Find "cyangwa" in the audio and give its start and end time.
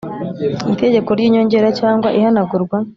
1.79-2.07